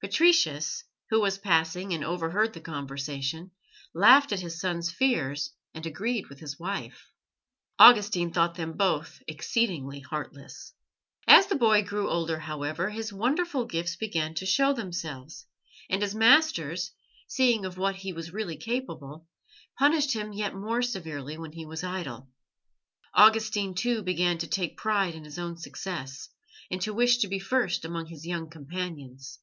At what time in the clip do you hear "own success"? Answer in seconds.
25.38-26.30